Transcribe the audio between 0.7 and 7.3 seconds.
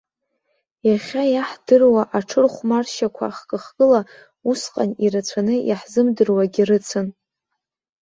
Иахьа иаҳдыруа аҽырхәмаршьақәа хкы-хкыла усҟан ирацәаны иаҳзымдыруагьы рыцын.